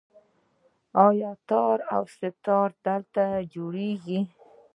[1.07, 4.19] آیا تار او سه تار هلته نه جوړیږي؟